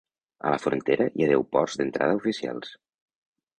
A 0.45 0.53
la 0.53 0.59
frontera 0.63 1.07
hi 1.09 1.27
ha 1.27 1.29
deu 1.33 1.45
ports 1.57 1.79
d'entrada 1.83 2.19
oficials. 2.23 2.75